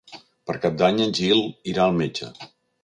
Per 0.49 0.55
Cap 0.63 0.79
d'Any 0.83 1.03
en 1.05 1.15
Gil 1.21 1.45
irà 1.75 1.87
al 1.87 1.97
metge. 2.03 2.35